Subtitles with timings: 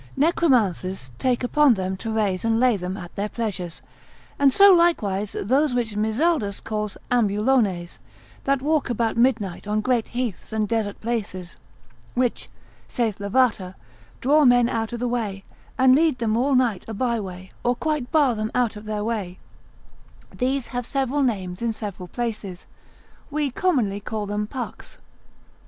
[0.17, 3.83] Necromancers take upon them to raise and lay them at their pleasures:
[4.39, 7.99] and so likewise, those which Mizaldus calls ambulones,
[8.45, 11.55] that walk about midnight on great heaths and desert places,
[12.15, 12.49] which
[12.87, 13.75] (saith Lavater)
[14.21, 15.43] draw men out of the way,
[15.77, 19.37] and lead them all night a byway, or quite bar them of their way;
[20.35, 22.65] these have several names in several places;
[23.29, 24.97] we commonly call them Pucks.